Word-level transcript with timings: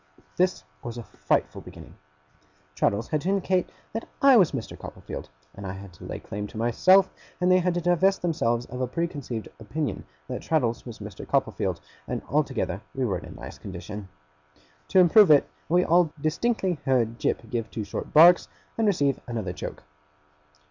This 0.35 0.63
was 0.81 0.97
a 0.97 1.03
frightful 1.03 1.61
beginning. 1.61 1.93
Traddles 2.73 3.09
had 3.09 3.21
to 3.21 3.29
indicate 3.29 3.69
that 3.93 4.07
I 4.19 4.35
was 4.35 4.51
Mr. 4.51 4.75
Copperfield, 4.75 5.29
and 5.53 5.63
I 5.63 5.73
had 5.73 5.93
to 5.93 6.05
lay 6.05 6.17
claim 6.17 6.47
to 6.47 6.57
myself, 6.57 7.13
and 7.39 7.51
they 7.51 7.59
had 7.59 7.75
to 7.75 7.81
divest 7.81 8.23
themselves 8.23 8.65
of 8.65 8.81
a 8.81 8.87
preconceived 8.87 9.47
opinion 9.59 10.05
that 10.27 10.41
Traddles 10.41 10.87
was 10.87 10.97
Mr. 10.97 11.27
Copperfield, 11.27 11.79
and 12.07 12.23
altogether 12.29 12.81
we 12.95 13.05
were 13.05 13.19
in 13.19 13.25
a 13.25 13.39
nice 13.39 13.59
condition. 13.59 14.09
To 14.87 14.97
improve 14.97 15.29
it, 15.29 15.47
we 15.69 15.85
all 15.85 16.11
distinctly 16.19 16.79
heard 16.85 17.19
Jip 17.19 17.47
give 17.51 17.69
two 17.69 17.83
short 17.83 18.11
barks, 18.11 18.47
and 18.79 18.87
receive 18.87 19.19
another 19.27 19.53
choke. 19.53 19.83